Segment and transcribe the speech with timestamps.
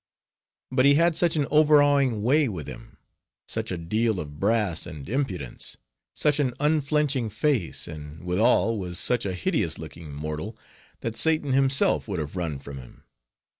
[0.71, 2.97] But he had such an overawing way with him;
[3.47, 5.77] such a deal of brass and impudence,
[6.15, 10.57] such an unflinching face, and withal was such a hideous looking mortal,
[11.01, 13.03] that Satan himself would have run from him.